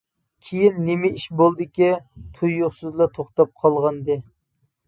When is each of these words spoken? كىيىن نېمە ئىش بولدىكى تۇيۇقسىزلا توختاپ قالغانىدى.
كىيىن 0.45 0.79
نېمە 0.85 1.11
ئىش 1.19 1.25
بولدىكى 1.41 1.91
تۇيۇقسىزلا 2.39 3.09
توختاپ 3.19 3.55
قالغانىدى. 3.63 4.19